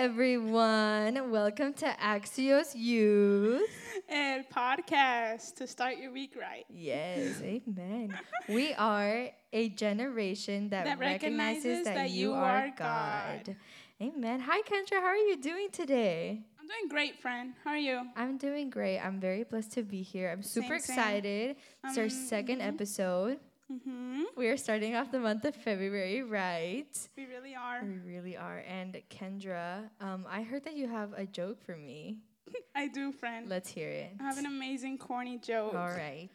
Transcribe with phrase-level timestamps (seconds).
[0.00, 1.30] everyone.
[1.30, 3.68] Welcome to Axios Youth.
[4.08, 6.64] and podcast to start your week right.
[6.70, 8.18] Yes, amen.
[8.48, 13.42] we are a generation that, That recognizes, recognizes that, that you are God.
[13.44, 13.56] God.
[14.00, 14.40] Amen.
[14.40, 15.00] Hi, Kendra.
[15.00, 16.40] How are you doing today?
[16.58, 17.52] I'm doing great, friend.
[17.62, 18.00] How are you?
[18.16, 19.00] I'm doing great.
[19.00, 20.30] I'm very blessed to be here.
[20.30, 20.96] I'm super Same, same.
[20.98, 21.56] excited.
[21.84, 23.38] It's our Um, second episode.
[23.70, 24.22] Mm-hmm.
[24.36, 26.88] We are starting off the month of February, right?
[27.16, 27.80] We really are.
[27.84, 28.64] We really are.
[28.66, 32.18] And Kendra, um, I heard that you have a joke for me.
[32.74, 33.48] I do, friend.
[33.48, 34.10] Let's hear it.
[34.18, 35.74] I have an amazing corny joke.
[35.74, 36.30] All right.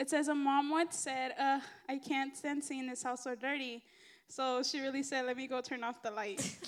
[0.00, 3.84] It says a mom once said, uh, I can't stand seeing this house so dirty.
[4.26, 6.56] So she really said, let me go turn off the light.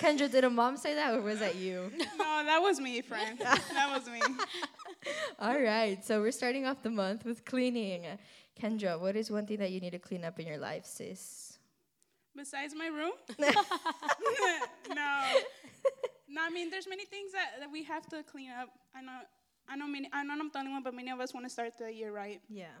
[0.00, 1.90] Kendra, did a mom say that or was that you?
[2.18, 3.38] no, that was me, friend.
[3.38, 4.20] that was me.
[5.38, 6.04] All right.
[6.04, 8.06] So we're starting off the month with cleaning.
[8.60, 11.58] Kendra, what is one thing that you need to clean up in your life, sis?
[12.34, 13.12] Besides my room?
[13.38, 15.22] no.
[16.28, 18.68] No, I mean, there's many things that, that we have to clean up.
[18.94, 19.20] I know,
[19.68, 21.50] I know, many, I know I'm the only one, but many of us want to
[21.50, 22.40] start the year right.
[22.48, 22.76] Yeah.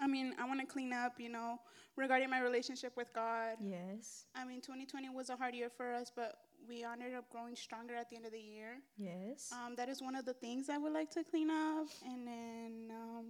[0.00, 1.58] I mean, I want to clean up, you know,
[1.96, 3.56] regarding my relationship with God.
[3.60, 4.26] Yes.
[4.34, 6.36] I mean, 2020 was a hard year for us, but
[6.68, 8.78] we ended up growing stronger at the end of the year.
[8.96, 9.52] Yes.
[9.52, 11.86] Um, that is one of the things I would like to clean up.
[12.06, 13.26] And then um,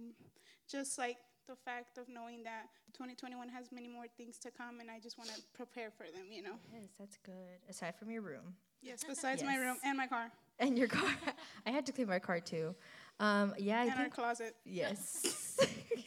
[0.69, 1.17] just like
[1.47, 5.17] the fact of knowing that 2021 has many more things to come, and I just
[5.17, 6.55] want to prepare for them, you know.
[6.73, 7.59] Yes, that's good.
[7.69, 11.09] Aside from your room Yes, besides my room and my car and your car.
[11.65, 12.75] I had to clean my car too.
[13.19, 14.55] Um, yeah, I and our closet.
[14.65, 15.57] yes.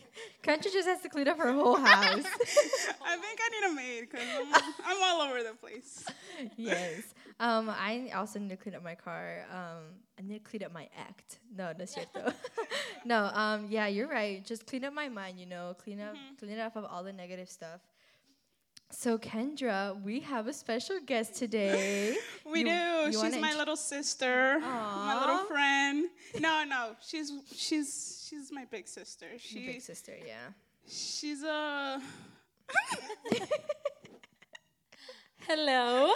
[0.47, 2.25] Kendra just has to clean up her whole house.
[3.05, 6.05] I think I need a maid because I'm, I'm all over the place.
[6.57, 7.03] yes.
[7.41, 9.45] Um, I also need to clean up my car.
[9.53, 9.83] Um,
[10.19, 11.41] I need to clean up my act.
[11.57, 12.33] No, no cierto.
[13.05, 14.45] no, um, yeah, you're right.
[14.45, 17.13] Just clean up my mind, you know, clean up, clean it up of all the
[17.13, 17.81] negative stuff.
[18.91, 22.17] So, Kendra, we have a special guest today.
[22.51, 22.71] We You- do.
[22.71, 26.07] you she's my int- little sister, my little friend.
[26.39, 29.27] No, no, she's she's she's my big sister.
[29.31, 30.49] Your She big sister, yeah.
[30.89, 32.01] she's uh, a
[35.47, 36.13] Hello.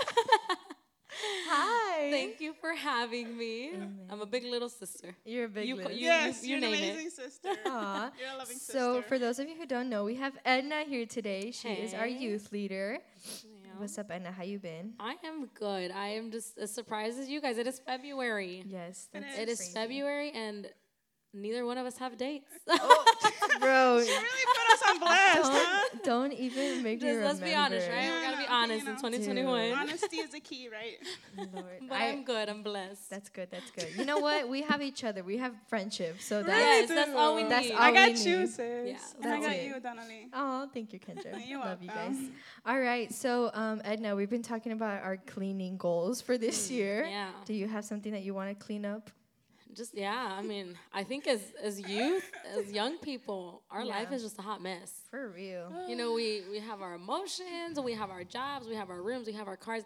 [1.48, 2.10] Hi.
[2.10, 3.72] Thank you for having me.
[4.08, 5.14] I'm a big little sister.
[5.24, 6.90] You're a big You little- co- you- yes, you you, are an name it.
[6.92, 7.48] amazing sister.
[7.66, 8.10] Aw.
[8.18, 9.02] You're a loving So, sister.
[9.08, 11.50] for those of you who don't know, we have Edna here today.
[11.52, 12.98] She is our youth leader.
[13.44, 13.70] Yeah.
[13.76, 14.32] What's up, Edna?
[14.32, 14.94] How you been?
[14.98, 15.90] I am good.
[15.90, 17.58] I am just as surprised as you guys.
[17.58, 18.64] It is February.
[18.66, 19.72] Yes, It that's It is crazy.
[19.74, 20.68] February and
[21.32, 22.46] neither one of us have dates.
[23.60, 27.54] Bro, she really put us on blast, don't, don't even make me Just let's be
[27.54, 28.02] honest, right?
[28.04, 29.10] Yeah, we gotta be honest you in know.
[29.10, 29.72] 2021.
[29.72, 30.96] Honesty is the key, right?
[31.52, 31.64] Lord.
[31.88, 32.48] But I- I'm good.
[32.48, 33.10] I'm blessed.
[33.10, 33.48] that's good.
[33.50, 33.88] That's good.
[33.96, 34.48] You know what?
[34.48, 35.22] We have each other.
[35.22, 36.20] We have friendship.
[36.20, 36.88] So Really that's.
[36.88, 37.50] yes, that's all we need.
[37.50, 38.48] That's all I got we you, need.
[38.48, 38.58] sis.
[38.88, 39.64] Yeah, and I got it.
[39.64, 40.28] you, Donnelly.
[40.32, 41.46] Oh, thank you, Kendra.
[41.46, 42.16] You're Love you guys.
[42.64, 43.12] All right.
[43.12, 47.04] So, um, Edna, we've been talking about our cleaning goals for this year.
[47.04, 47.28] Mm, yeah.
[47.44, 49.10] Do you have something that you want to clean up?
[49.74, 50.36] Just yeah.
[50.38, 54.42] I mean, I think as as youth, as young people, our life is just a
[54.42, 54.92] hot mess.
[55.10, 55.72] For real.
[55.88, 59.26] You know, we we have our emotions, we have our jobs, we have our rooms,
[59.26, 59.82] we have our cars.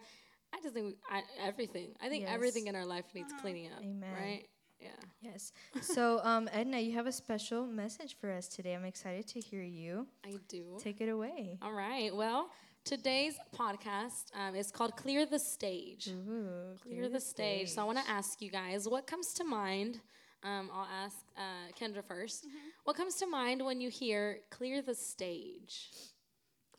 [0.54, 1.88] I just think we, I, everything.
[2.00, 2.32] I think Yes.
[2.32, 3.80] everything in our life needs cleaning up.
[3.82, 4.12] Amen.
[4.14, 4.44] Right?
[4.78, 4.90] Yeah.
[5.20, 5.52] Yes.
[5.82, 8.74] So, um, Edna, you have a special message for us today.
[8.74, 10.06] I'm excited to hear you.
[10.24, 10.78] I do.
[10.78, 11.58] Take it away.
[11.60, 12.14] All right.
[12.14, 12.50] Well,
[12.84, 17.70] today's podcast um, is called "Clear the Stage." Ooh, Clear the stage.
[17.70, 20.00] So I want to ask you guys, what comes to mind?
[20.42, 22.44] Um, I'll ask uh, Kendra 1st
[22.84, 25.90] What comes to mind when you hear "clear the stage"?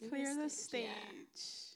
[0.10, 0.86] Clear the stage.
[0.86, 1.75] yeah.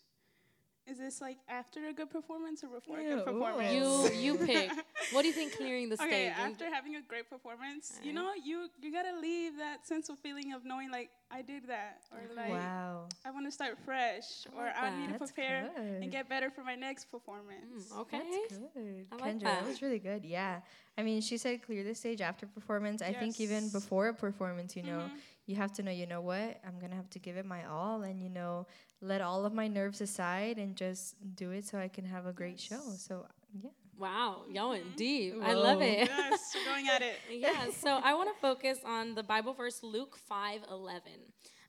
[0.90, 3.72] Is this like after a good performance or before a good performance?
[3.74, 4.72] You you pick.
[5.12, 6.34] What do you think clearing the Okay, stage?
[6.38, 10.54] after having a great performance, you know, you you gotta leave that sense of feeling
[10.54, 13.08] of knowing like I did that, or like Wow.
[13.24, 16.02] I want to start fresh, I or like I need to prepare good.
[16.04, 17.92] and get better for my next performance.
[17.94, 18.22] Mm, okay.
[18.50, 19.06] That's good.
[19.12, 19.62] I like Kendra, that.
[19.62, 19.68] that.
[19.68, 20.26] was really good.
[20.26, 20.62] Yeah.
[20.98, 23.02] I mean, she said clear the stage after performance.
[23.04, 25.20] I think even before a performance, you know, Mhm.
[25.50, 26.62] You have to know, you know what?
[26.64, 28.68] I'm going to have to give it my all and, you know,
[29.02, 32.32] let all of my nerves aside and just do it so I can have a
[32.32, 32.80] great show.
[32.98, 33.26] So,
[33.60, 33.72] yeah.
[33.98, 35.34] Wow, y'all went deep.
[35.42, 36.08] I love it.
[36.08, 37.16] yes, we're going at it.
[37.32, 41.00] yeah, so I want to focus on the Bible verse Luke 5:11.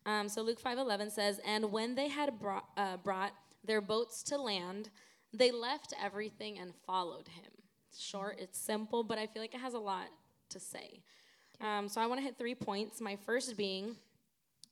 [0.04, 3.32] Um, so Luke 5:11 says, "And when they had brought, uh, brought
[3.64, 4.90] their boats to land,
[5.32, 7.50] they left everything and followed him."
[7.98, 10.08] Short, it's simple, but I feel like it has a lot
[10.50, 11.02] to say.
[11.60, 13.00] Um, so I want to hit three points.
[13.00, 13.96] My first being,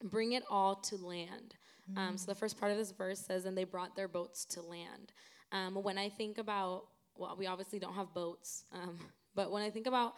[0.03, 1.55] bring it all to land.
[1.97, 4.63] Um, so the first part of this verse says, "And they brought their boats to
[4.63, 5.13] land."
[5.53, 6.87] Um, when I think about,
[7.17, 8.99] well, we obviously don't have boats, um,
[9.35, 10.15] but when I think about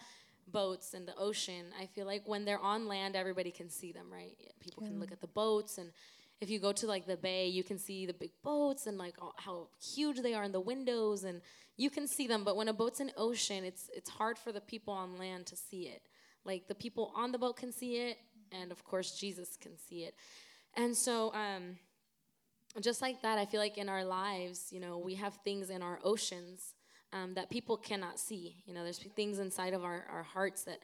[0.48, 4.06] boats and the ocean, I feel like when they're on land, everybody can see them,
[4.12, 4.36] right?
[4.58, 5.92] People can look at the boats, and
[6.40, 9.14] if you go to like the bay, you can see the big boats and like
[9.20, 11.40] all, how huge they are in the windows, and
[11.76, 12.42] you can see them.
[12.42, 15.56] But when a boat's in ocean, it's it's hard for the people on land to
[15.56, 16.02] see it.
[16.44, 18.18] Like the people on the boat can see it,
[18.52, 20.14] and of course Jesus can see it.
[20.74, 21.76] And so, um,
[22.80, 25.82] just like that, I feel like in our lives, you know, we have things in
[25.82, 26.74] our oceans
[27.12, 28.62] um, that people cannot see.
[28.64, 30.78] You know, there's things inside of our, our hearts that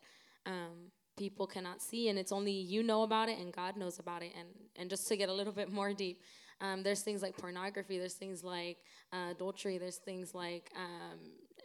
[0.44, 4.22] um, people cannot see, and it's only you know about it and God knows about
[4.22, 4.32] it.
[4.38, 6.20] And, and just to get a little bit more deep,
[6.60, 8.78] um, there's things like pornography, there's things like
[9.12, 11.18] uh, adultery, there's things like um,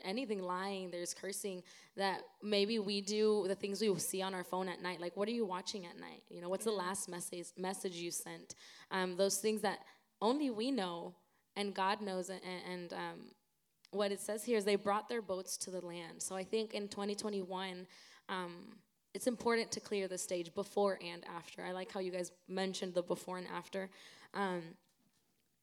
[0.04, 1.64] anything lying, there's cursing
[1.98, 5.02] that maybe we do the things we see on our phone at night.
[5.02, 6.24] Like, what are you watching at night?
[6.30, 8.56] You know, what's the last message message you sent?
[8.92, 9.80] Um, those things that
[10.22, 11.16] only we know
[11.56, 12.30] and God knows.
[12.30, 13.20] And, and um,
[13.92, 16.22] what it says here is they brought their boats to the land.
[16.22, 17.88] So I think in 2021,
[18.30, 18.54] um,
[19.14, 21.64] it's important to clear the stage before and after.
[21.64, 23.90] I like how you guys mentioned the before and after.
[24.34, 24.62] Um,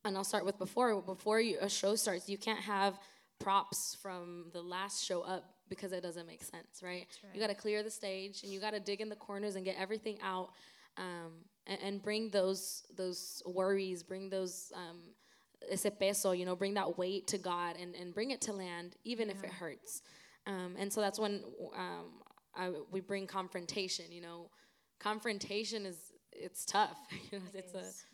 [0.04, 1.00] and I'll start with before.
[1.00, 2.98] Before you, a show starts, you can't have
[3.38, 7.06] props from the last show up because it doesn't make sense, right?
[7.22, 7.34] right.
[7.34, 9.64] You got to clear the stage and you got to dig in the corners and
[9.64, 10.50] get everything out
[10.96, 11.32] um,
[11.66, 14.98] and, and, bring those those worries, bring those um,
[15.70, 18.96] ese peso, you know, bring that weight to God and, and bring it to land,
[19.04, 19.34] even yeah.
[19.34, 20.02] if it hurts.
[20.46, 21.42] Um, and so that's when
[21.76, 22.22] um,
[22.56, 24.06] I, we bring confrontation.
[24.10, 24.50] You know,
[24.98, 25.96] confrontation is
[26.32, 26.98] it's tough.
[27.30, 28.04] you know, it it's is.
[28.04, 28.08] a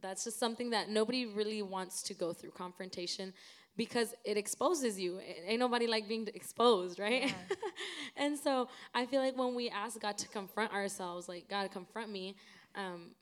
[0.00, 3.32] that's just something that nobody really wants to go through confrontation
[3.76, 5.20] because it exposes you.
[5.46, 7.24] Ain't nobody like being exposed, right?
[7.24, 7.56] Yeah.
[8.16, 12.10] and so I feel like when we ask God to confront ourselves, like God confront
[12.10, 12.36] me,
[12.74, 13.12] um,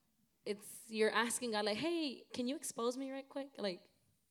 [0.45, 3.49] it's you're asking God like, hey, can you expose me right quick?
[3.59, 3.81] Like,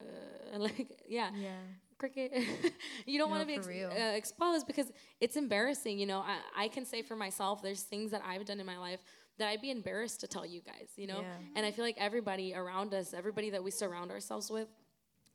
[0.01, 1.30] uh, like yeah.
[1.36, 1.51] Yeah.
[1.98, 2.31] Cricket.
[3.06, 4.89] you don't no, want to be ex- uh, exposed because
[5.19, 6.00] it's embarrassing.
[6.00, 8.77] You know, I, I can say for myself, there's things that I've done in my
[8.77, 9.01] life
[9.38, 11.21] that I'd be embarrassed to tell you guys, you know?
[11.21, 11.33] Yeah.
[11.56, 14.68] And I feel like everybody around us, everybody that we surround ourselves with,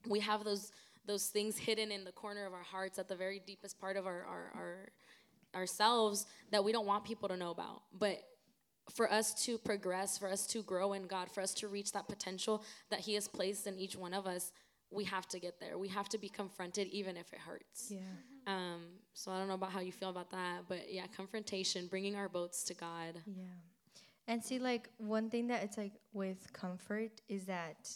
[0.06, 0.73] we have those
[1.06, 4.06] those things hidden in the corner of our hearts at the very deepest part of
[4.06, 4.89] our, our, our
[5.55, 7.83] ourselves that we don't want people to know about.
[7.97, 8.23] But
[8.91, 12.09] for us to progress, for us to grow in God, for us to reach that
[12.09, 14.53] potential that He has placed in each one of us,
[14.91, 15.79] we have to get there.
[15.79, 17.91] We have to be confronted, even if it hurts.
[17.91, 18.00] Yeah.
[18.47, 18.83] Um,
[19.15, 22.29] so I don't know about how you feel about that, but yeah, confrontation, bringing our
[22.29, 23.23] boats to God.
[23.27, 23.45] Yeah.
[24.27, 27.91] And see, like one thing that it's like with comfort is that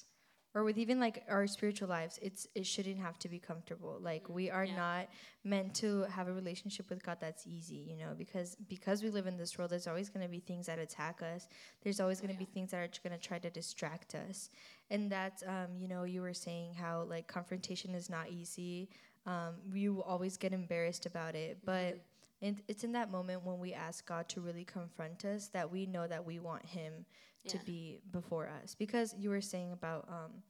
[0.58, 4.28] or with even like our spiritual lives it's it shouldn't have to be comfortable like
[4.28, 4.76] we are yeah.
[4.76, 5.08] not
[5.44, 9.28] meant to have a relationship with god that's easy you know because because we live
[9.28, 11.46] in this world there's always going to be things that attack us
[11.84, 12.46] there's always going to yeah.
[12.46, 14.50] be things that are going to try to distract us
[14.90, 18.88] and that's um, you know you were saying how like confrontation is not easy
[19.26, 21.98] um, you always get embarrassed about it but mm-hmm.
[22.40, 25.86] And it's in that moment when we ask God to really confront us that we
[25.86, 27.04] know that we want Him
[27.44, 27.52] yeah.
[27.52, 28.74] to be before us.
[28.74, 30.42] Because you were saying about um,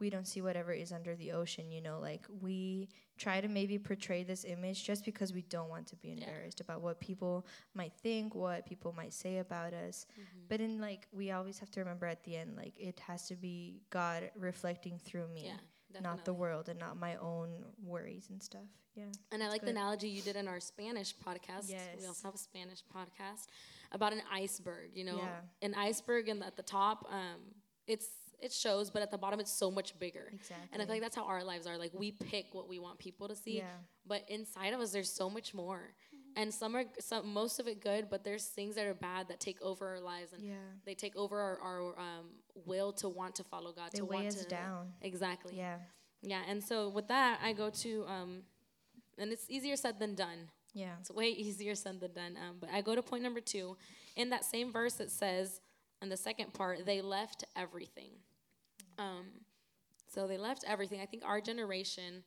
[0.00, 2.88] we don't see whatever is under the ocean, you know, like we
[3.18, 6.64] try to maybe portray this image just because we don't want to be embarrassed yeah.
[6.64, 10.06] about what people might think, what people might say about us.
[10.12, 10.40] Mm-hmm.
[10.48, 13.36] But in like, we always have to remember at the end, like, it has to
[13.36, 15.44] be God reflecting through me.
[15.46, 15.52] Yeah.
[15.92, 16.16] Definitely.
[16.18, 18.62] not the world and not my own worries and stuff.
[18.94, 19.06] Yeah.
[19.32, 19.66] And I like good.
[19.66, 21.68] the analogy you did in our Spanish podcast.
[21.68, 21.80] Yes.
[21.98, 23.46] We also have a Spanish podcast
[23.92, 24.90] about an iceberg.
[24.94, 25.66] You know, yeah.
[25.66, 27.40] an iceberg, and at the top, um,
[27.86, 28.06] it's
[28.40, 30.30] it shows, but at the bottom, it's so much bigger.
[30.32, 30.68] Exactly.
[30.72, 31.76] And I feel like that's how our lives are.
[31.76, 33.64] Like we pick what we want people to see, yeah.
[34.06, 35.92] but inside of us, there's so much more.
[36.14, 36.42] Mm-hmm.
[36.42, 39.40] And some are some most of it good, but there's things that are bad that
[39.40, 40.54] take over our lives, and yeah.
[40.86, 42.26] they take over our, our um,
[42.66, 43.90] will to want to follow God.
[43.92, 44.92] They to weigh want us to down.
[45.02, 45.56] Exactly.
[45.56, 45.76] Yeah.
[46.22, 46.42] Yeah.
[46.46, 48.42] And so with that, I go to um,
[49.20, 50.48] and it's easier said than done.
[50.74, 50.94] Yeah.
[51.00, 52.36] It's way easier said than done.
[52.36, 53.76] Um, but I go to point number two.
[54.16, 55.60] In that same verse, it says,
[56.02, 58.12] in the second part, they left everything.
[58.98, 59.26] Um,
[60.08, 61.00] so they left everything.
[61.00, 62.22] I think our generation,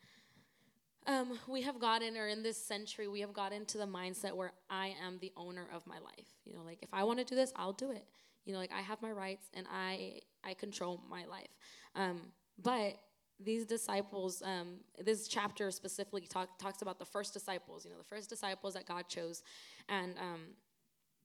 [1.07, 4.53] um, we have gotten, or in this century, we have gotten to the mindset where
[4.69, 6.27] I am the owner of my life.
[6.45, 8.05] You know, like if I want to do this, I'll do it.
[8.45, 11.47] You know, like I have my rights and I I control my life.
[11.95, 12.21] Um,
[12.61, 12.97] but
[13.39, 18.03] these disciples, um, this chapter specifically talk, talks about the first disciples, you know, the
[18.03, 19.43] first disciples that God chose.
[19.89, 20.41] And um,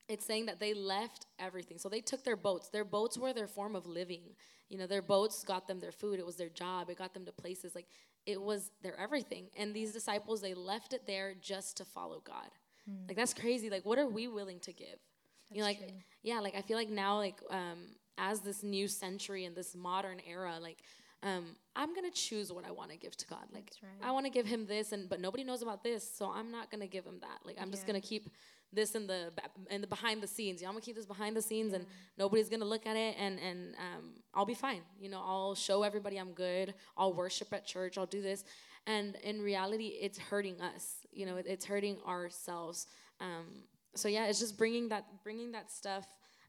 [0.09, 1.79] it's saying that they left everything.
[1.79, 2.71] So they took their boats.
[2.71, 4.23] Their boats were their form of living.
[4.69, 7.25] You know, their boats got them their food, it was their job, it got them
[7.25, 7.75] to places.
[7.75, 7.87] Like,
[8.27, 9.47] it was their everything.
[9.57, 12.51] And these disciples, they left it there just to follow God.
[12.91, 13.09] Mm.
[13.09, 13.71] Like, that's crazy.
[13.71, 14.89] Like, what are we willing to give?
[14.89, 15.89] That's you know, like, true.
[16.23, 17.87] yeah, like, I feel like now, like, um,
[18.19, 20.83] as this new century and this modern era, like,
[21.23, 23.45] um, I'm gonna choose what I want to give to God.
[23.53, 24.09] Like That's right.
[24.09, 26.71] I want to give Him this, and but nobody knows about this, so I'm not
[26.71, 27.41] gonna give Him that.
[27.45, 28.31] Like I'm just gonna keep
[28.73, 29.33] this in the
[29.71, 30.61] in the behind the scenes.
[30.61, 33.17] You know, I'm gonna keep this behind the scenes, and nobody's gonna look at it,
[33.19, 34.83] and and um, I'll be fine.
[35.01, 36.75] You know, I'll show everybody I'm good.
[36.97, 37.99] I'll worship at church.
[37.99, 38.45] I'll do this,
[38.87, 41.07] and in reality, it's hurting us.
[41.13, 42.87] You know, it, it's hurting ourselves.
[43.21, 43.65] Um,
[43.97, 46.07] so yeah, it's just bringing that bringing that stuff.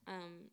[0.07, 0.49] Um,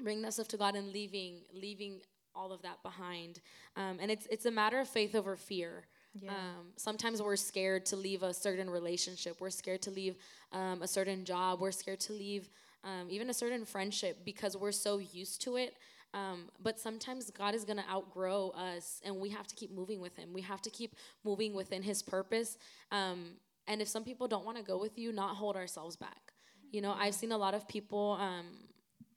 [0.00, 2.00] bring that stuff to God and leaving leaving
[2.38, 3.40] all of that behind.
[3.76, 5.86] Um, and it's it's a matter of faith over fear.
[6.14, 6.30] Yeah.
[6.30, 9.40] Um, sometimes we're scared to leave a certain relationship.
[9.40, 10.16] We're scared to leave
[10.52, 11.60] um, a certain job.
[11.60, 12.48] We're scared to leave
[12.84, 15.74] um, even a certain friendship because we're so used to it.
[16.14, 20.00] Um, but sometimes God is going to outgrow us, and we have to keep moving
[20.00, 20.32] with Him.
[20.32, 22.56] We have to keep moving within His purpose.
[22.90, 23.32] Um,
[23.66, 26.32] and if some people don't want to go with you, not hold ourselves back.
[26.70, 28.46] You know, I've seen a lot of people, um,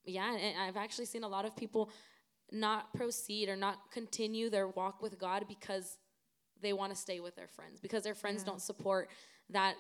[0.05, 1.89] yeah, and I've actually seen a lot of people
[2.51, 5.97] not proceed or not continue their walk with God because
[6.61, 9.09] they want to stay with their friends because their friends don't support
[9.49, 9.75] that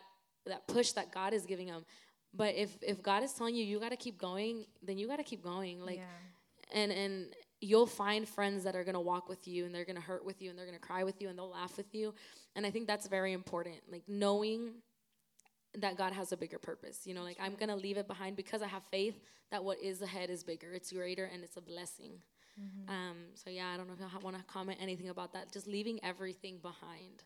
[0.45, 1.85] that push that God is giving them.
[2.33, 5.17] But if if God is telling you you got to keep going, then you got
[5.17, 5.81] to keep going.
[5.81, 6.79] Like yeah.
[6.79, 7.25] and and
[7.59, 10.25] you'll find friends that are going to walk with you and they're going to hurt
[10.25, 12.11] with you and they're going to cry with you and they'll laugh with you.
[12.55, 13.77] And I think that's very important.
[13.91, 14.71] Like knowing
[15.75, 17.01] that God has a bigger purpose.
[17.05, 19.19] You know, like I'm going to leave it behind because I have faith
[19.51, 20.73] that what is ahead is bigger.
[20.73, 22.13] It's greater and it's a blessing.
[22.87, 25.51] Um, so yeah, I don't know if I want to comment anything about that.
[25.51, 27.23] Just leaving everything behind,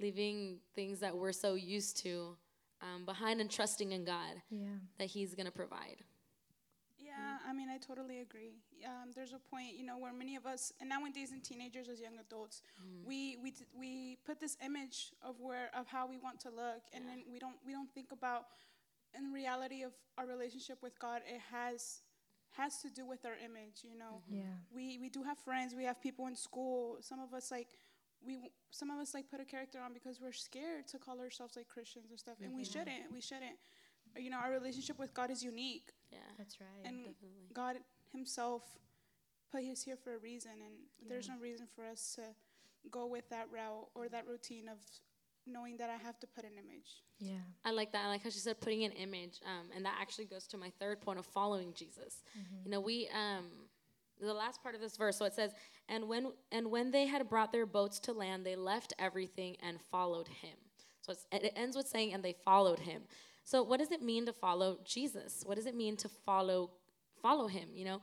[0.00, 2.36] leaving things that we're so used to
[2.80, 4.66] um, behind, and trusting in God Yeah.
[4.98, 6.04] that He's gonna provide.
[6.98, 8.52] Yeah, I mean, I totally agree.
[8.84, 12.00] Um, there's a point, you know, where many of us, and nowadays in teenagers as
[12.00, 12.62] young adults,
[13.04, 16.82] we we t- we put this image of where of how we want to look,
[16.92, 18.46] and then we don't we don't think about,
[19.16, 22.02] in reality of our relationship with God, it has
[22.56, 23.82] has to do with our image.
[23.82, 24.38] You know, mm-hmm.
[24.38, 24.56] Yeah.
[24.74, 26.98] we we do have friends, we have people in school.
[27.00, 27.68] Some of us like
[28.24, 31.56] we some of us like put a character on because we're scared to call ourselves
[31.56, 32.72] like Christians and stuff, and we mm-hmm.
[32.72, 33.12] shouldn't.
[33.12, 33.58] We shouldn't.
[34.16, 36.84] You know, our relationship with God is unique Yeah, That's right.
[36.84, 37.52] and definitely.
[37.52, 37.76] God
[38.10, 38.62] Himself
[39.52, 40.74] put us here for a reason, and
[41.08, 42.22] there's no reason for us to
[42.90, 44.78] go with that route or that routine of
[45.50, 47.02] knowing that I have to put an image.
[47.18, 47.34] yeah.
[47.64, 48.04] I like that.
[48.04, 50.70] I like how she said putting an image, um, and that actually goes to my
[50.78, 52.22] third point of following Jesus.
[52.64, 53.46] You know, we um,
[54.20, 55.16] the last part of this verse.
[55.18, 55.52] So it says,
[55.88, 59.78] "And when and when they had brought their boats to land, they left everything and
[59.90, 60.56] followed him."
[61.00, 63.02] So it's, it ends with saying, "And they followed him."
[63.44, 65.42] So what does it mean to follow Jesus?
[65.46, 66.70] What does it mean to follow
[67.22, 67.68] follow him?
[67.74, 68.00] You know.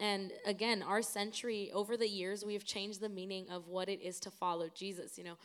[0.00, 4.20] And again, our century over the years, we've changed the meaning of what it is
[4.20, 5.18] to follow Jesus.
[5.18, 5.38] You know,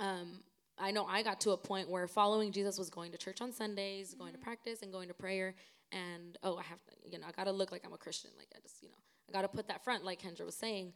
[0.00, 0.40] um,
[0.78, 3.52] I know I got to a point where following Jesus was going to church on
[3.52, 5.54] Sundays, going to practice, and going to prayer.
[5.92, 8.30] And oh, I have to, you know, I got to look like I'm a Christian.
[8.36, 8.96] Like I just, you know,
[9.28, 10.92] I got to put that front, like Kendra was saying.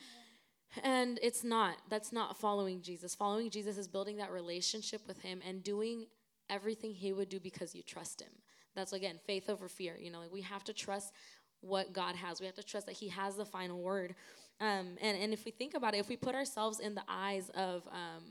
[0.83, 1.77] And it's not.
[1.89, 3.15] That's not following Jesus.
[3.15, 6.07] Following Jesus is building that relationship with Him and doing
[6.49, 8.33] everything He would do because you trust Him.
[8.75, 9.97] That's again faith over fear.
[10.01, 11.13] You know, like we have to trust
[11.61, 12.41] what God has.
[12.41, 14.15] We have to trust that He has the final word.
[14.61, 17.51] Um, and and if we think about it, if we put ourselves in the eyes
[17.51, 18.23] of um,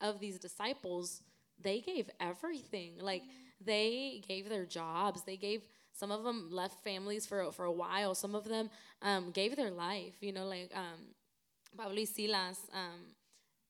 [0.00, 1.22] of these disciples,
[1.60, 2.92] they gave everything.
[3.00, 3.22] Like
[3.64, 5.22] they gave their jobs.
[5.22, 5.62] They gave
[5.92, 8.14] some of them left families for for a while.
[8.14, 8.70] Some of them
[9.02, 10.14] um, gave their life.
[10.20, 11.14] You know, like um,
[11.76, 12.58] Pablo y Silas.
[12.72, 13.14] Um,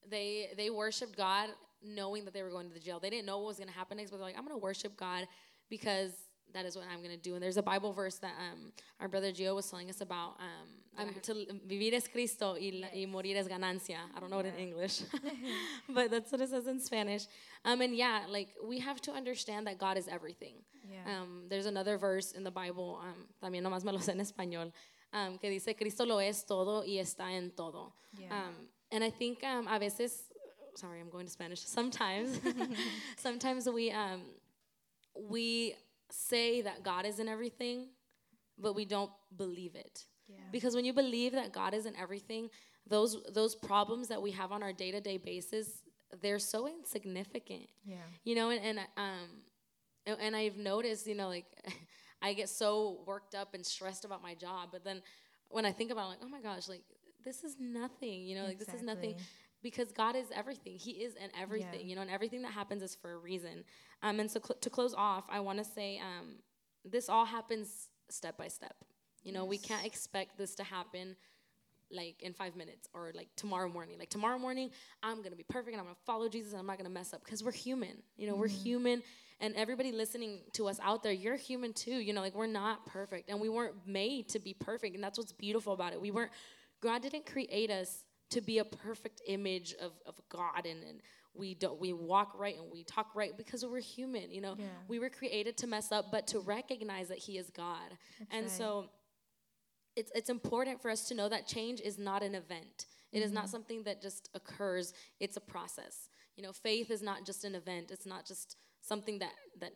[0.08, 1.50] they they worshipped God
[1.82, 2.98] knowing that they were going to the jail.
[2.98, 4.62] They didn't know what was going to happen next, but they're like, I'm going to
[4.62, 5.26] worship God
[5.70, 6.12] because
[6.54, 7.34] that is what I'm going to do.
[7.34, 10.36] And there's a Bible verse that um, our brother Gio was telling us about.
[10.40, 13.98] Um, um, to vivir es Cristo y, la- y morir es ganancia.
[14.16, 15.02] I don't know it in English,
[15.88, 17.26] but that's what it says in Spanish.
[17.64, 20.54] Um, and yeah, like we have to understand that God is everything.
[20.90, 21.20] Yeah.
[21.20, 24.72] Um, there's another verse in the Bible, um, también nomás me lo sé en español,
[25.12, 27.92] um, que dice, Cristo lo es todo y está en todo.
[28.18, 28.32] Yeah.
[28.32, 28.54] Um,
[28.90, 30.22] and I think um, a veces,
[30.74, 31.60] sorry, I'm going to Spanish.
[31.60, 32.40] Sometimes,
[33.16, 34.22] sometimes we um,
[35.28, 35.74] we
[36.10, 37.88] say that God is in everything,
[38.58, 40.04] but we don't believe it.
[40.26, 40.36] Yeah.
[40.52, 42.50] Because when you believe that God is in everything,
[42.86, 45.82] those those problems that we have on our day to day basis,
[46.22, 47.68] they're so insignificant.
[47.84, 47.96] Yeah.
[48.24, 49.28] You know, and, and um,
[50.06, 51.46] and, and I've noticed, you know, like
[52.22, 55.02] I get so worked up and stressed about my job, but then
[55.50, 56.82] when I think about, it, like, oh my gosh, like
[57.24, 58.26] this is nothing.
[58.26, 59.26] You know, like this is nothing Exactly.
[59.62, 60.76] Because God is everything.
[60.78, 61.86] He is in everything, Yeah.
[61.86, 63.64] you know, and everything that happens is for a reason.
[64.02, 66.36] Um, and so cl- to close off, I want to say um,
[66.84, 68.76] this all happens step by step.
[69.24, 71.16] You know, we can't expect this to happen
[71.90, 73.98] like in five minutes or like tomorrow morning.
[73.98, 74.70] Like tomorrow morning,
[75.02, 77.24] I'm gonna be perfect and I'm gonna follow Jesus and I'm not gonna mess up
[77.24, 78.02] because we're human.
[78.16, 79.02] You know, we're human,
[79.40, 81.94] and everybody listening to us out there, you're human too.
[81.96, 85.16] You know, like we're not perfect and we weren't made to be perfect, and that's
[85.18, 86.00] what's beautiful about it.
[86.00, 86.30] We weren't.
[86.80, 91.00] God didn't create us to be a perfect image of, of God and, and
[91.34, 94.56] we don't we walk right and we talk right because we're human you know?
[94.58, 94.66] Yeah.
[94.88, 97.90] we were created to mess up but to recognize that he is god.
[98.30, 98.50] And right.
[98.50, 98.90] so
[99.96, 102.86] it's it's important for us to know that change is not an event.
[103.12, 103.34] It is Mm-hmm.
[103.34, 104.92] not something that just occurs.
[105.20, 106.08] It's a process.
[106.36, 107.90] You know faith is not just an event.
[107.90, 109.72] It's not just something that that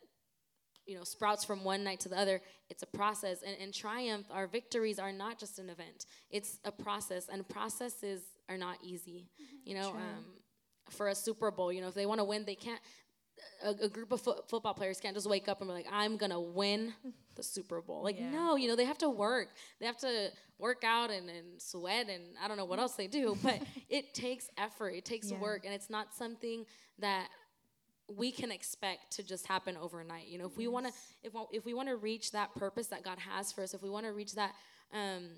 [0.87, 2.41] you know sprouts from one night to the other.
[2.69, 3.43] It's a process.
[3.43, 6.07] And, and triumph our victories are not just an event.
[6.31, 7.29] It's a process.
[7.29, 9.29] And processes are not easy
[9.65, 10.25] you know um,
[10.91, 12.81] for a super bowl you know if they want to win they can't
[13.65, 16.17] a, a group of fo- football players can't just wake up and be like i'm
[16.17, 16.93] gonna win
[17.37, 18.31] the super bowl like Yeah.
[18.31, 19.49] no you know they have to work
[19.81, 20.29] they have to
[20.59, 24.13] work out and, and sweat and i don't know what else they do but it
[24.15, 25.39] takes effort it takes Yeah.
[25.41, 26.67] work and it's not something
[26.99, 27.29] that
[28.09, 30.27] we can expect to just happen overnight.
[30.27, 30.93] You know, if we want to,
[31.23, 33.89] if if we want to reach that purpose that God has for us, if we
[33.89, 34.53] want to reach that
[34.93, 35.29] um,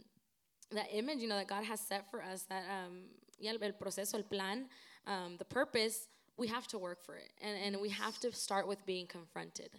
[0.72, 3.04] that image, you know, that God has set for us, that um,
[3.38, 4.66] yeah, el, proceso, el plan,
[5.06, 8.66] um, the purpose, we have to work for it, and and we have to start
[8.66, 9.70] with being confronted,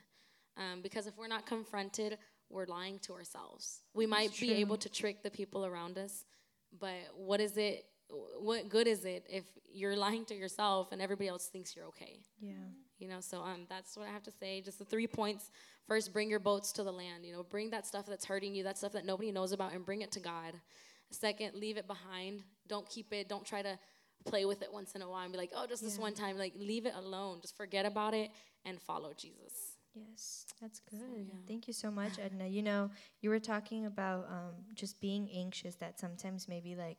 [0.58, 2.18] um, because if we're not confronted,
[2.50, 3.82] we're lying to ourselves.
[3.94, 4.58] We might be true.
[4.58, 6.25] able to trick the people around us,
[6.80, 7.86] but what is it?
[8.39, 12.20] What good is it if you're lying to yourself and everybody else thinks you're okay?
[12.39, 12.54] Yeah.
[12.99, 15.51] You know so um that's what i have to say just the three points
[15.87, 18.63] first bring your boats to the land you know bring that stuff that's hurting you
[18.63, 20.53] that stuff that nobody knows about and bring it to god
[21.11, 23.77] second leave it behind don't keep it don't try to
[24.25, 26.37] play with it once in a while and be like oh just this one time
[26.37, 28.31] like leave it alone just forget about it
[28.65, 30.99] and follow jesus Yes, that's good.
[31.29, 31.39] yeah.
[31.47, 32.47] Thank you so much, Edna.
[32.47, 32.89] You know,
[33.21, 36.97] you were talking about um, just being anxious that sometimes maybe like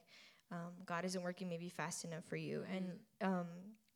[0.51, 2.65] um, God isn't working maybe fast enough for you.
[2.75, 3.47] And um,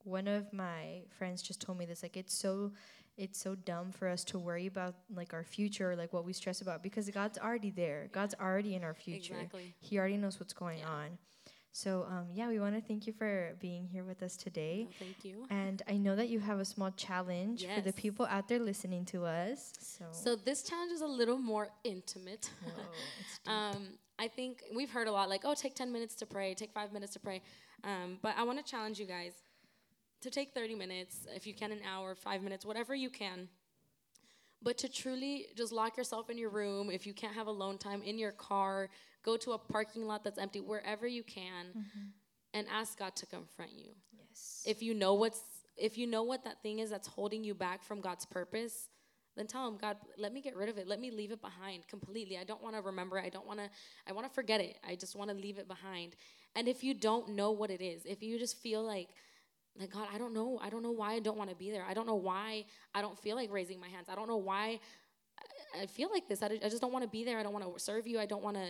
[0.04, 2.72] one of my friends just told me this like it's so
[3.16, 6.62] it's so dumb for us to worry about like our future, like what we stress
[6.62, 8.08] about because God's already there.
[8.12, 9.34] God's already in our future.
[9.34, 9.74] Exactly.
[9.78, 10.88] He already knows what's going Yeah.
[10.88, 11.18] on.
[11.72, 14.88] So um, yeah, we want to thank you for being here with us today.
[14.98, 18.48] Thank you And I know that you have a small challenge for the people out
[18.48, 19.72] there listening to us.
[19.80, 25.08] So, so this challenge is a little more intimate Whoa, um, I think we've heard
[25.08, 27.42] a lot like, oh, take 10 minutes to pray, take five minutes to pray.
[27.84, 29.32] Um, but I want to challenge you guys
[30.20, 33.48] to take 30 minutes, if you can, an hour, five minutes, whatever you can.
[34.62, 38.02] But to truly just lock yourself in your room, if you can't have alone time,
[38.02, 38.90] in your car,
[39.24, 42.08] go to a parking lot that's empty, wherever you can, mm-hmm.
[42.52, 43.92] and ask God to confront you
[44.30, 44.62] yes.
[44.66, 45.40] if you know what's
[45.76, 48.90] if you know what that thing is that's holding you back from God's purpose,
[49.34, 50.86] then tell him, God, let me get rid of it.
[50.86, 52.36] Let me leave it behind completely.
[52.36, 53.24] I don't want to remember it.
[53.24, 53.70] I don't want to
[54.06, 54.78] I want to forget it.
[54.86, 56.16] I just want to leave it behind.
[56.54, 59.08] And if you don't know what it is, if you just feel like
[59.78, 60.58] like God, I don't know.
[60.62, 61.84] I don't know why I don't want to be there.
[61.88, 64.08] I don't know why I don't feel like raising my hands.
[64.08, 64.80] I don't know why
[65.80, 66.42] I- feel like this.
[66.42, 67.38] I, I just don't want to be there.
[67.38, 68.18] I don't want to serve you.
[68.18, 68.66] I don't want to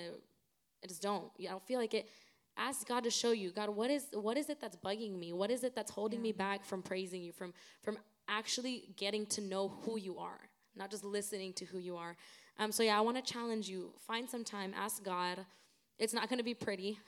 [0.82, 1.24] I just don't.
[1.40, 2.08] I don't feel like it.
[2.56, 3.50] Ask God to show you.
[3.50, 5.32] God, what is what is it that's bugging me?
[5.32, 9.40] What is it that's holding me back from praising you, from from actually getting to
[9.40, 10.40] know who you are,
[10.76, 12.16] not just listening to who you are.
[12.58, 13.92] Um, so yeah, I want to challenge you.
[14.06, 14.74] Find some time.
[14.76, 15.44] Ask God.
[16.00, 16.98] It's not going to be pretty.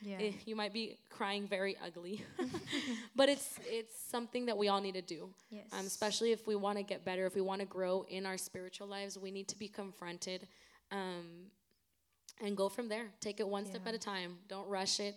[0.00, 0.18] Yeah.
[0.20, 2.22] Eh, you might be crying very ugly,
[3.16, 5.30] but it's it's something that we all need to do.
[5.50, 5.64] Yes.
[5.72, 8.36] Um, especially if we want to get better, if we want to grow in our
[8.36, 10.46] spiritual lives, we need to be confronted
[10.90, 11.46] um,
[12.44, 13.06] and go from there.
[13.20, 14.36] Take it one step at a time.
[14.48, 15.14] Don't rush it.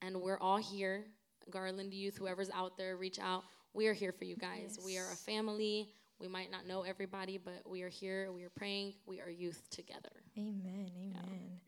[0.00, 1.04] And we're all here.
[1.50, 3.42] Garland Youth, whoever's out there, reach out.
[3.74, 4.78] We are here for you guys.
[4.84, 5.88] We are a family.
[6.20, 8.30] We might not know everybody, but we are here.
[8.30, 8.94] We are praying.
[9.06, 10.12] We are youth together.
[10.38, 10.90] Amen.
[11.16, 11.60] Amen.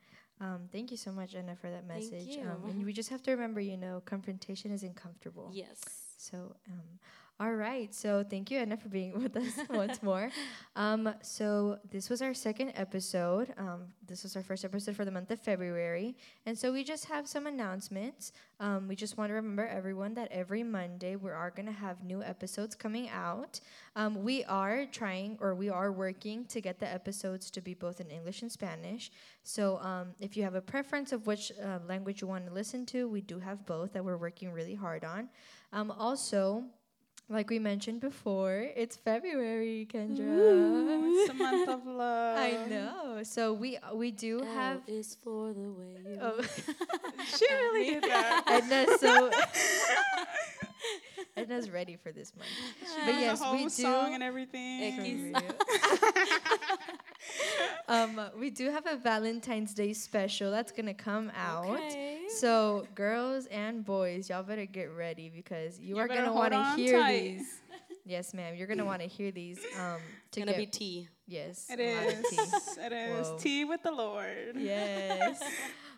[0.43, 2.37] Um, thank you so much, Anna, for that message.
[2.39, 5.51] Um, and we just have to remember, you know, confrontation is uncomfortable.
[5.53, 5.79] Yes.
[6.19, 6.99] So, um,
[7.41, 7.93] all right.
[7.93, 10.31] So, thank you, Anna, for being with us once more.
[10.75, 13.53] Um, so, this was our second episode.
[13.59, 16.17] Um, this was our first episode for the month of February.
[16.47, 18.33] And so, we just have some announcements.
[18.59, 22.03] Um, we just want to remember everyone that every Monday we are going to have
[22.03, 23.61] new episodes coming out.
[23.97, 28.01] Um, we are trying or we are working to get the episodes to be both
[28.01, 29.11] in English and Spanish.
[29.43, 32.87] So, um, if you have a preference of which uh, language you want to listen
[32.87, 35.29] to, we do have both that we're working really hard on.
[35.75, 36.65] Um, also,
[37.29, 40.21] like we mentioned before, it's February, Kendra.
[40.21, 42.39] Ooh, it's the month of love.
[42.39, 43.21] I know.
[43.23, 44.77] So we uh, we do have.
[44.89, 46.41] L is for the way you Oh,
[47.39, 48.43] She really did that.
[48.49, 49.31] Edna, so
[51.37, 52.51] Edna's ready for this month.
[52.81, 53.69] But She yes, the whole we do.
[53.71, 55.35] song and everything.
[57.87, 58.11] For X.
[58.15, 58.21] real.
[58.21, 61.67] um, we do have a Valentine's Day special that's gonna come out.
[61.69, 62.21] Okay.
[62.39, 66.65] So girls and boys, y'all better get ready because you, You are gonna want to
[66.77, 67.21] hear tight.
[67.39, 67.55] these.
[68.05, 68.57] Yes, ma'am.
[68.57, 69.59] You're gonna want to hear these.
[69.79, 71.09] Um, It's to gonna get, be tea.
[71.29, 71.69] yes.
[71.71, 72.31] It a lot of is.
[72.31, 72.81] tea.
[72.87, 73.39] It is Whoa.
[73.39, 74.57] tea with the Lord.
[74.57, 75.41] Yes.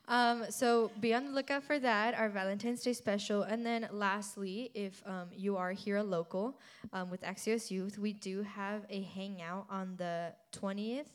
[0.07, 3.41] Um, so be on the lookout for that, our Valentine's Day special.
[3.43, 6.61] And then lastly, if um, you are here a local
[6.93, 11.07] um, with Axios Youth, we do have a hangout on the 20th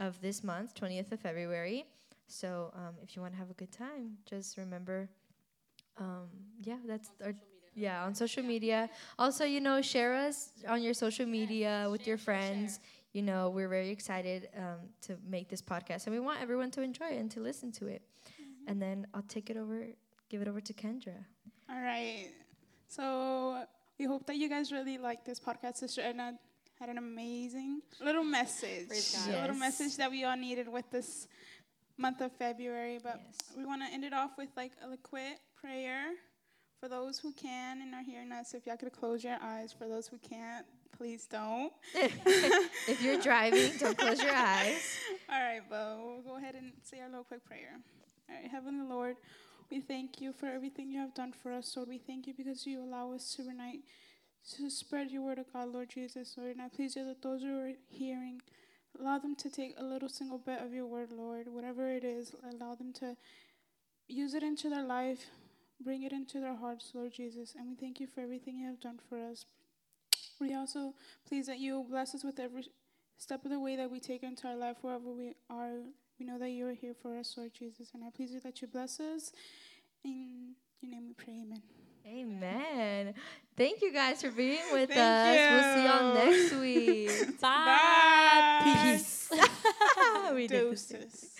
[0.00, 1.84] of this month, 20th of February.
[2.26, 5.08] So um, if you want to have a good time, just remember,
[5.98, 6.28] um,
[6.62, 7.34] yeah, that's our.
[7.76, 8.90] Yeah, on social media.
[9.16, 12.80] Also, you know, share us on your social media with your friends.
[13.12, 16.82] You know, we're very excited um, to make this podcast, and we want everyone to
[16.82, 18.02] enjoy it and to listen to it.
[18.66, 19.86] And then I'll take it over,
[20.28, 21.14] give it over to Kendra.
[21.70, 22.26] All right.
[22.88, 23.62] So
[23.98, 25.76] we hope that you guys really like this podcast.
[25.76, 26.34] Sister Edna
[26.80, 28.88] had an amazing little message.
[28.88, 31.28] Praise A little message that we all needed with this
[31.98, 32.98] month of February.
[33.02, 33.36] But Yes.
[33.56, 36.14] we want to end it off with like a quick prayer
[36.80, 38.54] for those who can and are hearing us.
[38.54, 39.74] If y'all could close your eyes.
[39.74, 40.64] For those who can't,
[40.96, 41.70] please don't.
[41.94, 44.96] if you're driving, don't close your eyes.
[45.30, 47.78] All right, but we'll go ahead and say our little quick prayer.
[48.30, 49.16] All right, Heavenly Lord,
[49.70, 51.90] we thank you for everything you have done for us, Lord.
[51.90, 53.80] We thank you because you allow us to unite,
[54.56, 56.52] to spread your word of God, Lord Jesus, Lord.
[56.52, 58.40] And I please you that those who are hearing,
[58.98, 62.32] allow them to take a little single bit of your word, Lord, whatever it is,
[62.42, 63.16] allow them to
[64.08, 65.26] use it into their life,
[65.80, 67.54] bring it into their hearts, Lord Jesus.
[67.56, 69.44] And we thank you for everything you have done for us.
[70.40, 70.94] We also
[71.28, 72.64] please that you bless us with every
[73.18, 75.80] step of the way that we take into our life, wherever we are.
[76.18, 77.90] We know that you are here for us, Lord Jesus.
[77.94, 79.32] And I please you that you bless us.
[80.04, 81.79] In your name we pray, amen.
[82.06, 83.14] Amen.
[83.56, 85.52] Thank you guys for being with Thank us.
[85.52, 87.40] We'll see y'all next week.
[87.40, 88.60] Bye.
[88.64, 88.92] Bye.
[88.92, 89.30] Peace.
[90.34, 91.36] we did this.